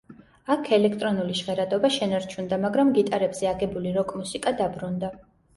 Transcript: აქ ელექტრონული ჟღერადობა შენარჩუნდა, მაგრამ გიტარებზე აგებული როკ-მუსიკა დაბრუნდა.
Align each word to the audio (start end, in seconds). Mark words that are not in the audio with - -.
აქ 0.53 0.69
ელექტრონული 0.77 1.35
ჟღერადობა 1.41 1.91
შენარჩუნდა, 1.97 2.59
მაგრამ 2.65 2.95
გიტარებზე 2.97 3.51
აგებული 3.53 3.95
როკ-მუსიკა 4.01 4.59
დაბრუნდა. 4.65 5.17